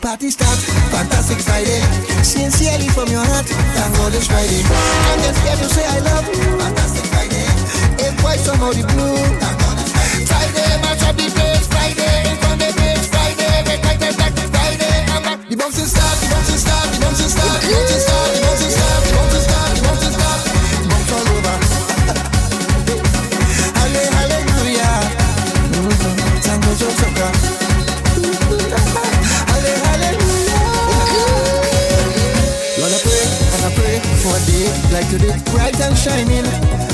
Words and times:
Everybody's 0.00 0.36
to 35.10 35.16
the 35.16 35.32
bright 35.52 35.78
and 35.80 35.96
shining. 35.96 36.44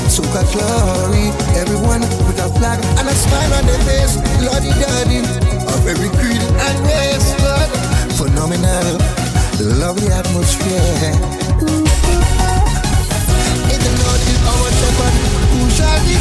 Soca 0.07 0.43
glory, 0.55 1.35
everyone 1.59 1.99
with 2.23 2.39
a 2.39 2.47
flag 2.55 2.79
and 2.95 3.07
a 3.07 3.15
smile 3.15 3.53
on 3.59 3.65
their 3.67 3.81
face. 3.83 4.15
Lordy 4.39 4.71
daddy, 4.79 5.19
of 5.67 5.83
every 5.83 6.09
creed 6.15 6.39
and 6.39 6.77
race, 6.87 7.35
Lord. 7.43 7.69
Phenomenal, 8.15 8.95
lovely 9.83 10.07
atmosphere. 10.07 11.11
In 13.67 13.79
the 13.83 13.93
Lord 13.99 14.21
is 14.31 14.39
our 14.47 14.69
shepherd, 14.79 15.15
who 15.51 15.69
shall 15.75 15.99
be 16.07 16.15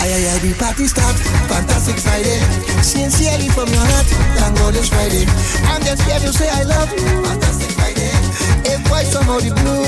Aye, 0.00 0.14
aye, 0.14 0.30
aye, 0.32 0.38
the 0.40 0.54
party 0.58 0.86
start, 0.86 1.14
fantastic 1.46 1.98
Friday 2.00 2.40
Sincerely 2.82 3.48
from 3.50 3.68
your 3.68 3.84
heart, 3.84 4.06
thank 4.38 4.56
God 4.56 4.74
it's 4.74 4.88
Friday 4.88 5.26
I'm 5.68 5.82
just 5.82 6.02
here 6.02 6.18
to 6.18 6.32
say 6.32 6.48
I 6.48 6.62
love 6.64 6.90
you, 6.90 7.22
fantastic 7.22 7.69
why 8.90 9.04
some 9.04 9.28
of 9.30 9.40
the 9.42 9.54
blue? 9.54 9.86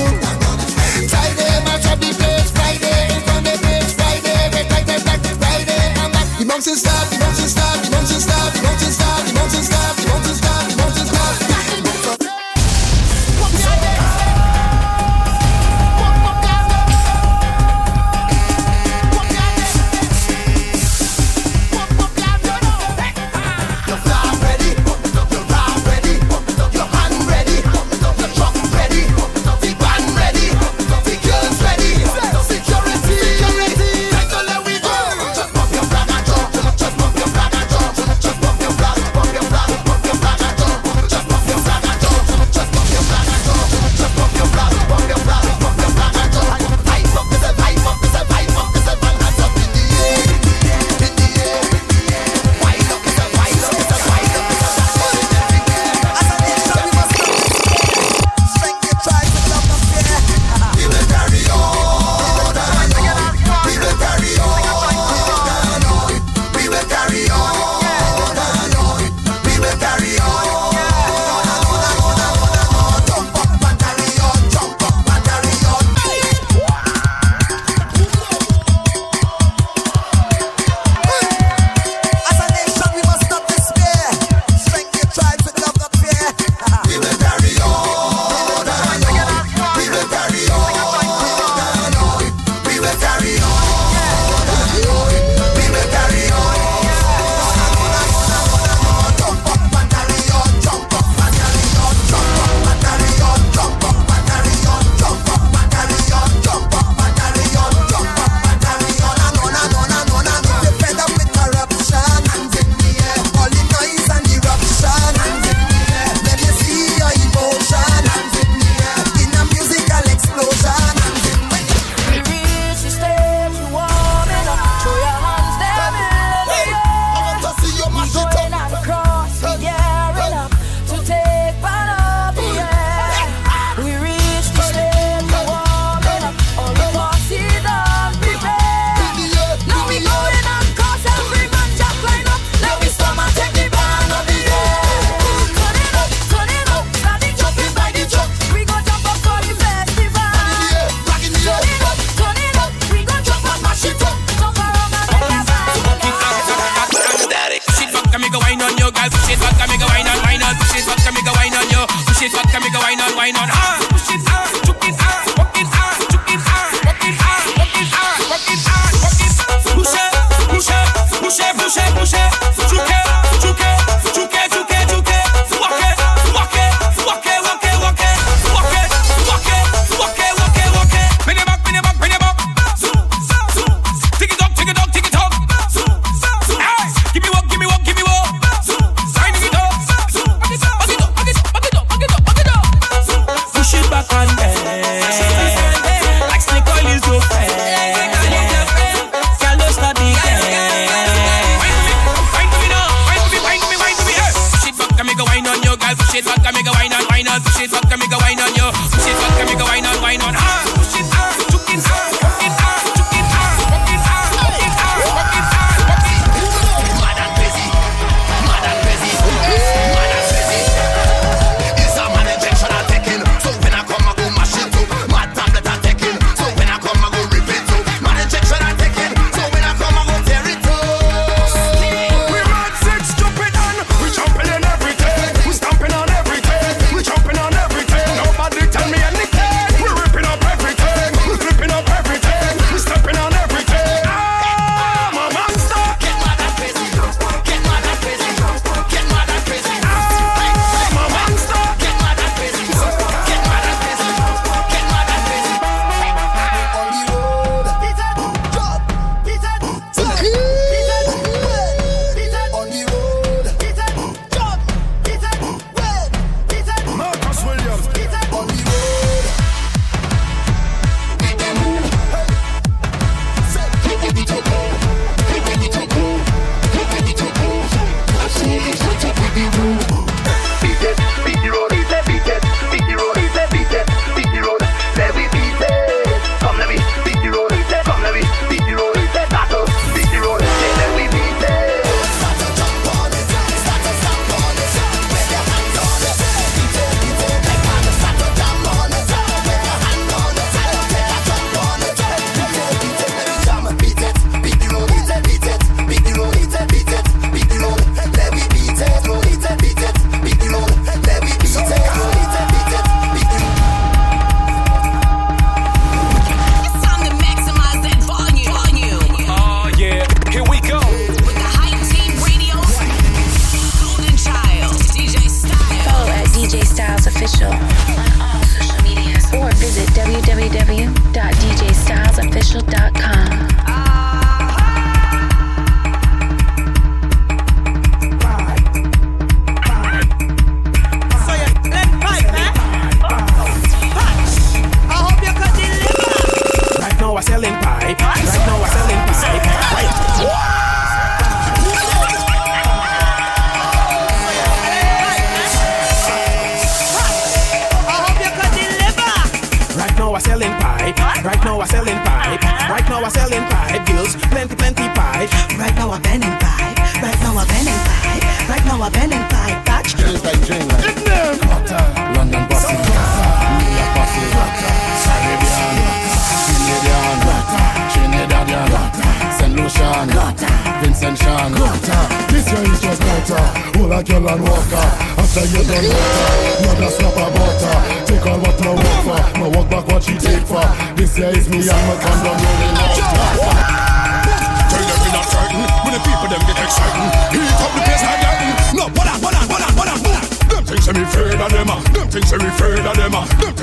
Friday, 1.11 1.53
match 1.67 1.85
up 1.91 1.99
the 1.99 2.11
place, 2.15 2.49
Friday, 2.51 3.13
in 3.13 3.21
front 3.27 3.45
the 3.45 3.55
place, 3.59 3.93
Friday, 3.93 4.49
red 4.55 4.67
like 4.71 4.87
red 4.87 5.05
like 5.05 5.25
Friday, 5.37 5.83
I'm 5.99 6.11
like, 6.11 6.29
the 6.39 6.45
bouncing 6.45 6.75
stop, 6.75 7.09
the 7.11 7.19
bouncing 7.19 7.51
stop, 7.51 7.75
the 7.83 7.91
bouncing 7.91 8.19
stop, 8.19 8.53
the 8.53 8.61
bouncing 8.63 8.91
stop, 8.91 9.25
the 9.27 9.33
bouncing 9.33 9.63
stop, 9.63 9.95
the 9.97 10.07
bouncing 10.07 10.35
stop. 10.35 10.52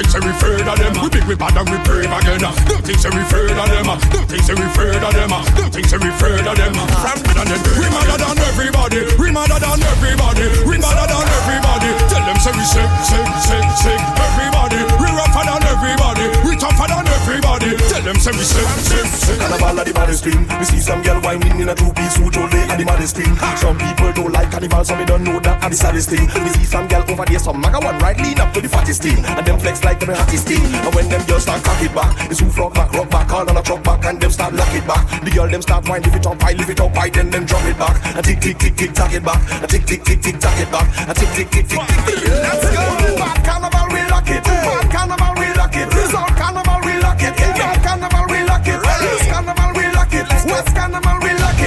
Ah. 0.07 0.11
Say 0.11 0.21
we 0.21 0.31
afraid 0.31 0.67
of 0.67 0.77
them. 0.79 0.95
We 1.03 1.09
big, 1.11 1.25
we 1.25 1.35
bad 1.35 1.57
and 1.57 1.69
we 1.69 1.79
brave 1.85 2.11
again 2.11 2.41
things 2.83 3.03
say 3.03 3.11
we 3.11 3.23
afraid 3.23 3.55
of 3.55 3.69
them. 3.71 3.87
Them 4.27 4.41
say 4.43 4.55
we 4.55 4.65
afraid 4.67 5.03
of 5.03 5.13
them. 5.15 5.31
Them 5.31 5.85
say 5.85 5.99
we 5.99 6.09
afraid 6.09 6.47
of 6.47 6.57
them. 6.57 6.75
From 6.75 7.19
than 7.35 7.47
them 7.47 7.61
We 7.79 7.87
madder 7.89 8.19
than 8.19 8.39
everybody 8.51 9.01
We 9.17 9.31
madder 9.31 9.59
than 9.61 9.81
everybody 9.81 10.47
We 10.67 10.77
madder 10.77 11.07
than 11.09 11.27
everybody 11.41 11.91
Tell 12.11 12.25
them 12.27 12.39
say 12.43 12.53
we 12.53 12.65
sick, 12.67 12.91
sick, 13.07 13.27
sick, 13.47 13.67
sick 13.81 14.01
Everybody 14.21 14.81
We 15.01 15.09
rougher 15.17 15.45
than 15.49 15.63
everybody 15.65 16.27
We 16.45 16.57
tougher 16.57 16.89
than 16.89 17.07
everybody 17.09 17.80
them 18.11 18.19
say 18.19 18.35
we 18.35 18.43
sick, 18.43 18.67
sick, 18.83 19.07
sick 19.07 19.39
Carnival 19.39 19.81
at 19.81 19.87
the 19.87 19.95
baddest 19.95 20.25
thing. 20.25 20.43
We 20.59 20.65
see 20.67 20.81
some 20.83 21.03
girl 21.03 21.23
whining 21.23 21.61
in 21.63 21.69
a 21.69 21.75
two-piece 21.75 22.19
suit 22.19 22.37
all 22.37 22.49
day 22.51 22.67
at 22.67 22.77
the 22.77 22.85
baddest 22.85 23.15
thing. 23.15 23.31
Some 23.55 23.79
people 23.79 24.11
don't 24.11 24.33
like 24.33 24.51
carnival, 24.51 24.83
so 24.85 24.97
me 24.99 25.05
don't 25.05 25.23
know 25.23 25.39
that 25.39 25.63
at 25.63 25.71
the 25.71 25.79
saddest 25.79 26.11
thing. 26.11 26.27
We 26.27 26.51
see 26.51 26.67
some 26.67 26.89
girl 26.91 27.07
over 27.07 27.25
there, 27.25 27.39
some 27.39 27.61
maga 27.61 27.79
one 27.79 27.99
right 28.03 28.19
lean 28.19 28.41
up 28.41 28.51
to 28.55 28.61
the 28.61 28.69
fattest 28.69 29.03
thing, 29.03 29.23
and 29.23 29.47
them 29.47 29.59
flex 29.61 29.85
like 29.85 30.01
them 30.01 30.11
the 30.11 30.17
hottest 30.19 30.47
thing. 30.51 30.59
And 30.59 30.93
when 30.95 31.07
them 31.09 31.23
girls 31.31 31.47
start 31.47 31.63
cock 31.63 31.79
it 31.83 31.95
back, 31.95 32.11
it's 32.31 32.41
who 32.41 32.51
flock 32.51 32.75
back, 32.75 32.91
rock 32.91 33.11
back, 33.11 33.31
all 33.31 33.47
on 33.47 33.57
a 33.57 33.63
truck 33.63 33.83
back, 33.85 34.05
and 34.05 34.21
them 34.21 34.31
start 34.31 34.55
lock 34.55 34.75
it 34.75 34.87
back. 34.87 35.07
The 35.23 35.31
girl 35.31 35.47
them 35.47 35.63
start 35.63 35.87
whine, 35.89 36.03
lift 36.03 36.17
it 36.17 36.27
up 36.27 36.43
high, 36.43 36.55
lift 36.59 36.71
it 36.71 36.81
up 36.81 36.95
high, 36.97 37.11
then 37.11 37.31
them 37.31 37.47
drop 37.47 37.63
it 37.65 37.79
back, 37.79 37.95
and 38.17 38.25
tick 38.27 38.41
tick 38.41 38.59
tick 38.59 38.75
tick 38.75 38.93
tack 38.93 39.15
it 39.15 39.23
back, 39.23 39.39
and 39.63 39.71
tick 39.71 39.87
tick 39.87 40.03
tick 40.03 40.21
tick 40.21 40.39
tack 40.43 40.59
it 40.59 40.71
back, 40.73 40.89
and 41.07 41.15
tick 41.15 41.31
tick 41.31 41.49
tick 41.51 41.67
tick 41.69 41.79
tick. 41.79 42.27
Let's 42.27 42.67
go. 42.75 42.83
Bad 43.23 43.39
carnival, 43.47 43.87
we 43.95 44.03
lock 44.11 44.27
it. 44.27 44.43
Bad 44.43 44.91
carnival, 44.91 45.33
we 45.39 45.47
lock 45.55 45.77
it. 45.79 45.87
Resort 45.95 46.35
carnival, 46.35 46.81
we 46.83 46.99
lock 46.99 47.23
it. 47.23 47.39
Bad 47.39 47.80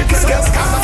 Cause 0.10 0.22
skip, 0.22 0.44
skip. 0.44 0.83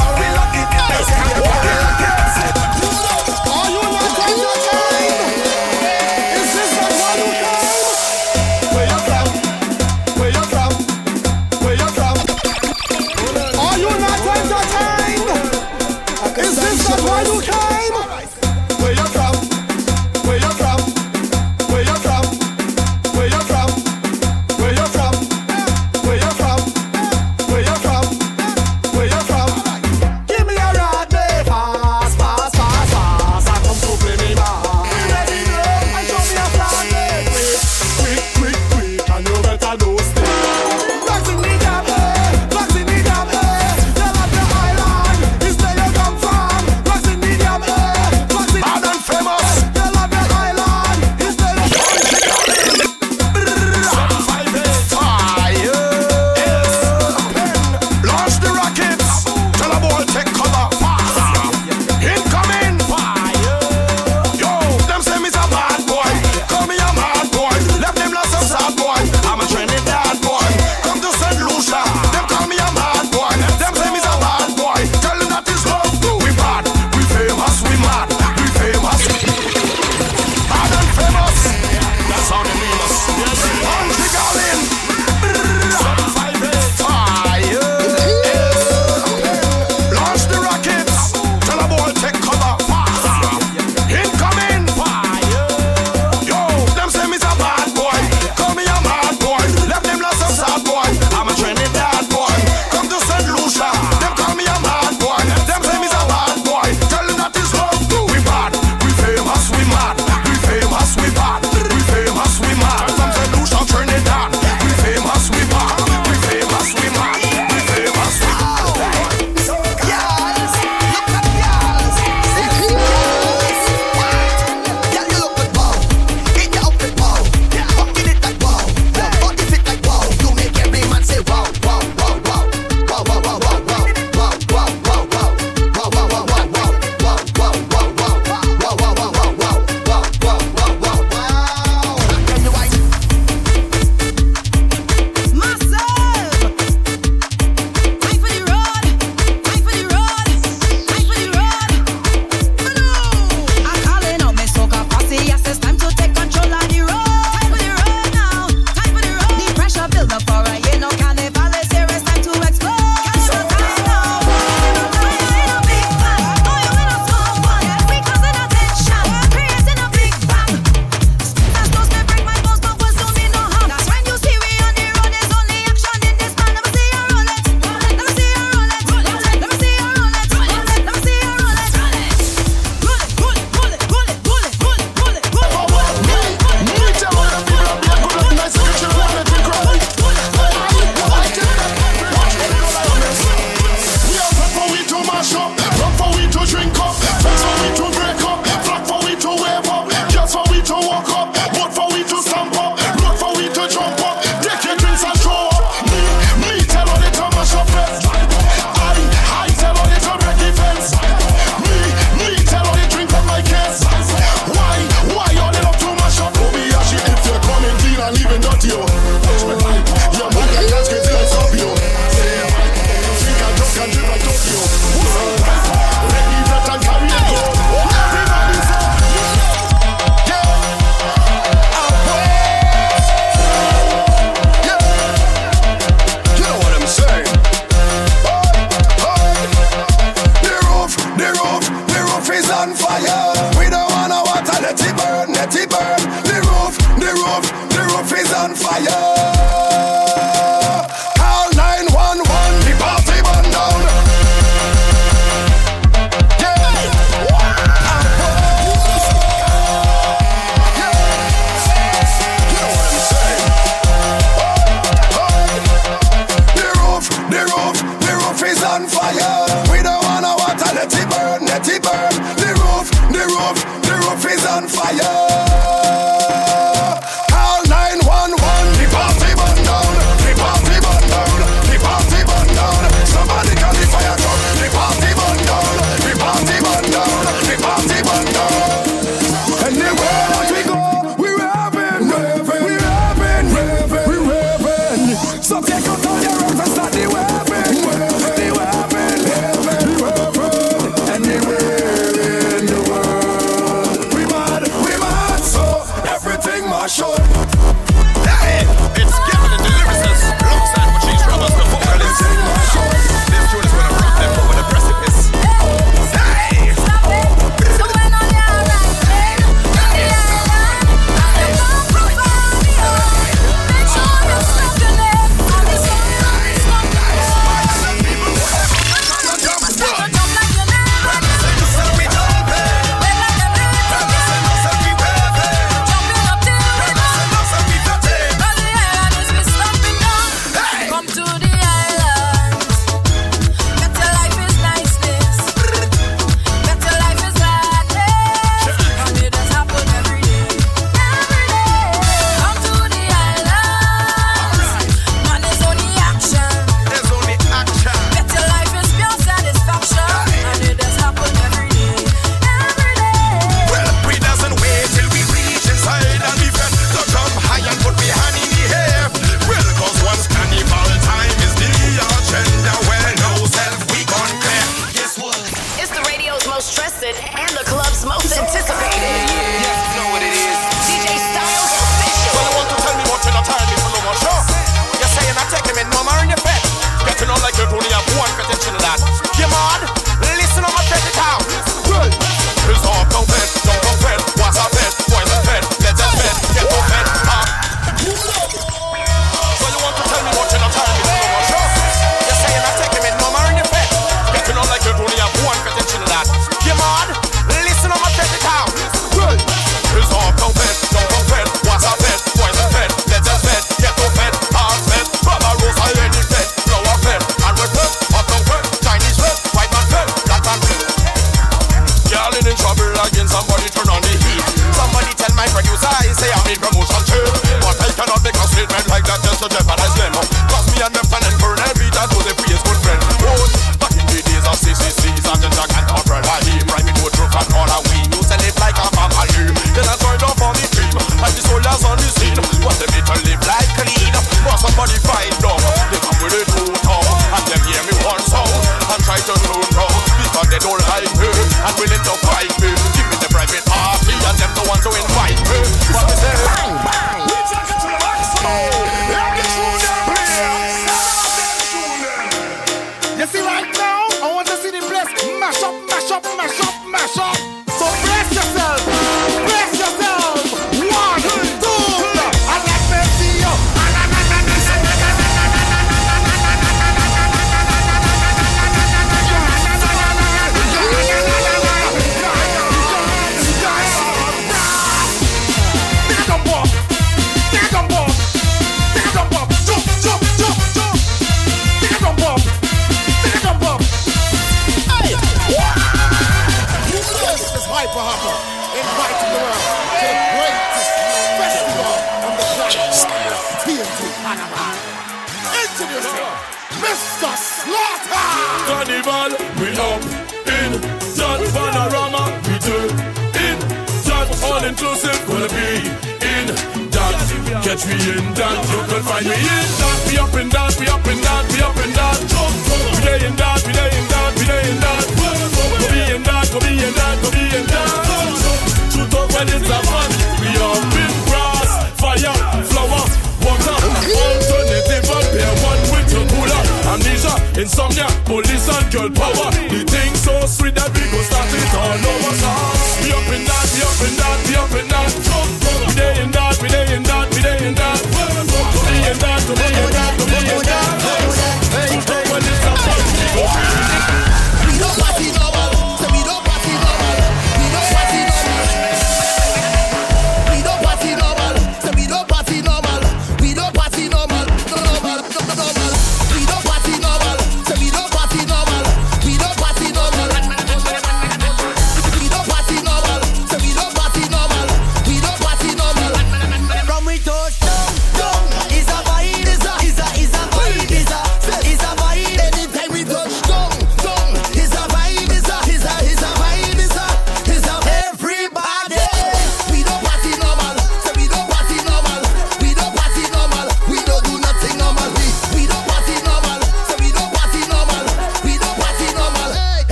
Raving. 295.51 295.59
So 295.61 295.61
take 295.61 296.28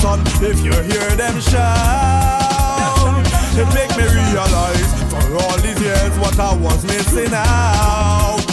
ton 0.02 0.22
if 0.42 0.64
you 0.64 0.72
hear 0.72 1.10
them 1.16 1.40
shout. 1.42 2.98
It 3.60 3.68
make 3.74 3.92
me 3.98 4.04
realize 4.04 4.94
for 5.12 5.36
all 5.42 5.58
these 5.58 5.82
years 5.82 6.18
what 6.20 6.40
I 6.40 6.56
was 6.56 6.84
missing 6.86 7.34
out. 7.34 8.47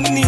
Money, 0.00 0.24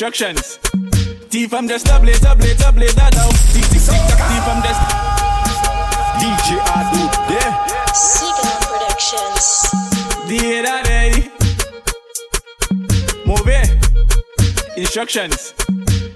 Instructions. 0.00 0.56
Thief 1.28 1.50
from 1.50 1.66
the 1.66 1.78
stable, 1.78 2.08
stable, 2.14 2.40
stable, 2.40 2.88
that 2.96 3.12
out. 3.20 3.36
Tick, 3.52 3.68
tick, 3.68 3.84
tick, 3.84 4.00
tack, 4.08 4.16
thief 4.32 4.42
from 4.48 4.64
the 4.64 4.72
DJ 6.16 6.56
Adu, 6.72 7.04
there. 7.28 7.52
Seagull 7.92 8.64
Productions. 8.64 9.68
The 10.24 10.64
that 10.64 10.88
day. 10.88 11.28
Move 13.28 13.44
it. 13.44 14.78
Instructions. 14.78 15.52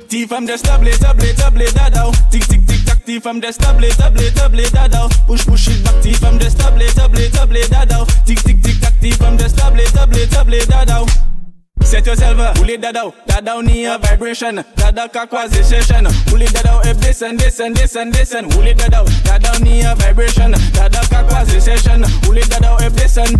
Thief 0.08 0.30
from 0.30 0.46
the 0.46 0.56
stable, 0.56 0.90
stable, 0.90 1.20
stable, 1.36 1.68
that 1.76 1.94
out. 1.94 2.16
Tick, 2.32 2.44
tick, 2.48 2.64
tick, 2.64 2.80
tack, 2.86 3.04
thief 3.04 3.22
from 3.22 3.38
the 3.40 3.52
stable, 3.52 3.82
stable, 3.90 4.16
stable, 4.32 4.64
that 4.72 4.94
out. 4.94 5.12
Push, 5.26 5.44
push 5.44 5.68
it 5.68 5.84
back, 5.84 6.00
thief 6.02 6.16
from 6.16 6.38
the 6.38 6.48
stable, 6.48 6.80
stable, 6.88 7.20
stable, 7.20 7.68
that 7.68 7.92
out. 7.92 8.08
Tick, 8.24 8.38
tick, 8.38 8.62
tick, 8.62 8.80
tack, 8.80 8.94
thief 8.94 9.16
from 9.16 9.36
the 9.36 9.46
stable, 9.46 9.84
stable, 9.84 10.24
stable, 10.24 10.72
that 10.72 10.88
out. 10.88 11.33
Set 11.94 12.06
yourself 12.06 12.38
up, 12.40 12.56
pull 12.56 12.68
it 12.70 12.80
that 12.80 12.96
out, 12.96 13.14
that 13.30 13.44
down 13.44 13.66
near 13.66 13.96
vibration, 13.98 14.56
that 14.56 14.98
that 14.98 15.14
acquisition, 15.14 16.02
pull 16.26 16.42
it 16.42 16.50
that 16.50 16.66
out, 16.66 16.84
if 16.90 16.98
this 16.98 17.22
and 17.22 17.38
this 17.38 17.60
and 17.60 17.70
this 17.70 17.94
and 17.94 18.12
this 18.12 18.34
and 18.34 18.50
pull 18.50 18.66
it 18.66 18.76
that 18.78 18.92
out, 18.94 19.06
that 19.22 19.46
down 19.46 19.62
near 19.62 19.94
vibration, 19.94 20.50
that 20.74 20.90
that 20.90 21.06
acquisition, 21.06 22.02
pull 22.26 22.34
it 22.34 22.50
that 22.50 22.66
out, 22.66 22.82
if 22.82 22.98
this 22.98 23.14
and 23.14 23.38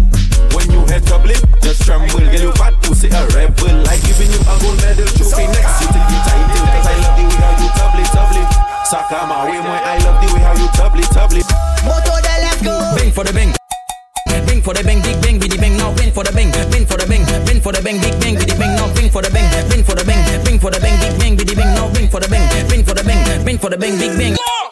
When 0.55 0.71
you 0.71 0.87
head 0.87 1.03
up 1.11 1.27
lip, 1.27 1.43
just 1.67 1.83
tremble. 1.83 2.15
Get 2.31 2.47
you 2.47 2.55
fat 2.55 2.79
pussy 2.87 3.11
a 3.11 3.27
rebel. 3.35 3.75
Like 3.91 3.99
giving 4.07 4.31
you 4.31 4.39
a 4.47 4.55
gold 4.63 4.79
medal 4.87 5.11
trophy 5.19 5.51
next 5.51 5.75
to 5.83 5.91
the 5.91 5.99
title. 6.23 6.63
Cause 6.63 6.87
I 6.87 6.95
love 7.03 7.15
the 7.19 7.25
way 7.27 7.39
how 7.43 7.59
you 7.59 7.69
tubbly 7.75 8.07
tubbly. 8.15 8.45
Saka 8.87 9.19
my 9.27 9.51
way, 9.51 9.59
my 9.67 9.83
I 9.83 9.99
love 10.07 10.23
the 10.23 10.31
way 10.31 10.43
how 10.47 10.55
you 10.55 10.71
tubbly 10.79 11.03
tubbly. 11.11 11.43
Moto 11.83 12.15
de 12.23 12.35
let's 12.39 12.63
go. 12.63 12.79
Bang 12.95 13.11
for 13.11 13.27
the 13.27 13.35
bang. 13.35 13.64
For 14.65 14.73
the 14.73 14.83
bang, 14.83 15.03
big 15.03 15.21
bang, 15.21 15.39
biddy 15.39 15.59
bang, 15.59 15.77
now 15.77 15.95
bang 15.95 16.11
for 16.11 16.25
the 16.25 16.33
bang, 16.33 16.51
bang 16.51 16.87
for 16.87 16.97
the 16.97 17.05
bang, 17.05 17.23
bang 17.45 17.61
for 17.61 17.71
the 17.71 17.83
bang, 17.83 18.01
big 18.01 18.19
bang, 18.19 18.35
biddy 18.35 18.57
bang, 18.57 18.75
now 18.75 18.89
bang 18.95 19.11
for 19.11 19.21
the 19.21 19.29
bang, 19.29 19.45
bang 19.69 19.85
for 19.85 19.95
the 19.95 20.05
bang, 20.07 20.25
bang 20.43 20.59
for 20.59 20.71
the 20.71 20.81
bang, 20.81 20.99
big 21.01 21.19
bang, 21.21 21.37
biddy 21.37 21.55
bang, 21.55 21.75
now 21.75 21.93
bang 21.93 22.09
for 22.09 22.19
the 22.19 22.29
bang, 22.29 22.49
bang 22.71 22.83
for 22.83 22.95
the 22.95 23.05
bang, 23.05 23.45
bang 23.45 23.59
for 23.59 23.69
the 23.69 23.77
bang, 23.77 23.99
big 23.99 24.17
bang. 24.17 24.64